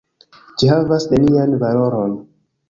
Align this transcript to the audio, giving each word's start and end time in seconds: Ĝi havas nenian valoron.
Ĝi 0.61 0.69
havas 0.71 1.05
nenian 1.11 1.53
valoron. 1.65 2.17